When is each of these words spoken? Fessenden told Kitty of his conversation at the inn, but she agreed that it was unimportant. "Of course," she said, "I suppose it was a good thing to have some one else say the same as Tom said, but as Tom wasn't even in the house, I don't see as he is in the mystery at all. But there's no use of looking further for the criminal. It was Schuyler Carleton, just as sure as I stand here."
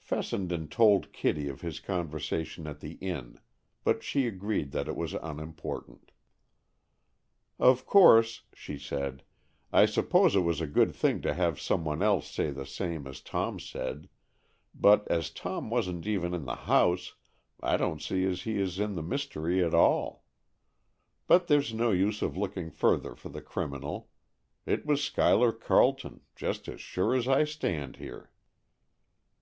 Fessenden 0.00 0.68
told 0.68 1.14
Kitty 1.14 1.48
of 1.48 1.62
his 1.62 1.80
conversation 1.80 2.66
at 2.66 2.80
the 2.80 2.96
inn, 3.00 3.40
but 3.84 4.02
she 4.04 4.26
agreed 4.26 4.70
that 4.72 4.86
it 4.86 4.94
was 4.94 5.14
unimportant. 5.14 6.10
"Of 7.58 7.86
course," 7.86 8.42
she 8.52 8.78
said, 8.78 9.22
"I 9.72 9.86
suppose 9.86 10.36
it 10.36 10.40
was 10.40 10.60
a 10.60 10.66
good 10.66 10.94
thing 10.94 11.22
to 11.22 11.32
have 11.32 11.58
some 11.58 11.86
one 11.86 12.02
else 12.02 12.30
say 12.30 12.50
the 12.50 12.66
same 12.66 13.06
as 13.06 13.22
Tom 13.22 13.58
said, 13.58 14.10
but 14.74 15.08
as 15.10 15.30
Tom 15.30 15.70
wasn't 15.70 16.06
even 16.06 16.34
in 16.34 16.44
the 16.44 16.54
house, 16.68 17.14
I 17.62 17.78
don't 17.78 18.02
see 18.02 18.26
as 18.26 18.42
he 18.42 18.58
is 18.60 18.78
in 18.78 18.94
the 18.94 19.02
mystery 19.02 19.64
at 19.64 19.72
all. 19.72 20.22
But 21.26 21.46
there's 21.46 21.72
no 21.72 21.92
use 21.92 22.20
of 22.20 22.36
looking 22.36 22.70
further 22.70 23.14
for 23.14 23.30
the 23.30 23.40
criminal. 23.40 24.10
It 24.66 24.84
was 24.84 25.02
Schuyler 25.02 25.50
Carleton, 25.50 26.20
just 26.36 26.68
as 26.68 26.78
sure 26.78 27.14
as 27.14 27.26
I 27.26 27.44
stand 27.44 27.96
here." 27.96 28.30